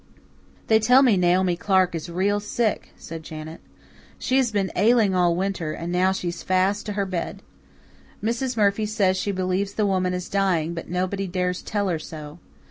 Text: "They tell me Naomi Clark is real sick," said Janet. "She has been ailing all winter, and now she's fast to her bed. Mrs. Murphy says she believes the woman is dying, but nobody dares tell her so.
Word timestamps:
"They 0.65 0.79
tell 0.79 1.03
me 1.03 1.15
Naomi 1.15 1.55
Clark 1.55 1.93
is 1.93 2.09
real 2.09 2.39
sick," 2.39 2.89
said 2.97 3.21
Janet. 3.21 3.61
"She 4.17 4.37
has 4.37 4.49
been 4.51 4.71
ailing 4.75 5.13
all 5.13 5.35
winter, 5.35 5.73
and 5.73 5.91
now 5.91 6.11
she's 6.11 6.41
fast 6.41 6.87
to 6.87 6.93
her 6.93 7.05
bed. 7.05 7.43
Mrs. 8.23 8.57
Murphy 8.57 8.87
says 8.87 9.15
she 9.15 9.31
believes 9.31 9.73
the 9.75 9.85
woman 9.85 10.15
is 10.15 10.27
dying, 10.27 10.73
but 10.73 10.89
nobody 10.89 11.27
dares 11.27 11.61
tell 11.61 11.87
her 11.87 11.99
so. 11.99 12.39